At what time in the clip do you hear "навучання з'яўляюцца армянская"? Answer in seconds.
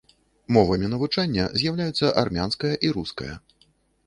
0.93-2.73